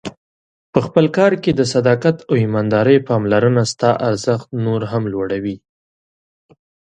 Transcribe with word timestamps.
په 0.73 0.79
خپل 0.85 1.05
کار 1.17 1.33
کې 1.43 1.51
د 1.55 1.61
صداقت 1.73 2.15
او 2.29 2.33
ایماندارۍ 2.43 2.97
پاملرنه 3.09 3.63
ستا 3.71 3.89
ارزښت 4.09 4.47
نور 4.65 4.81
هم 4.91 5.03
لوړوي. 5.13 5.55